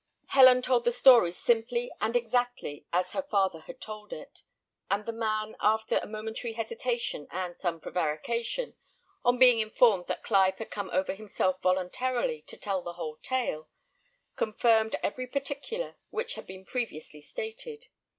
[0.29, 4.41] Helen told the story simply and exactly as her father had told it;
[4.89, 8.73] and the man, after a momentary hesitation and some prevarication,
[9.23, 13.69] on being informed that Clive had come over himself voluntarily to tell the whole tale,
[14.35, 17.89] confirmed every particular which had been previously stated.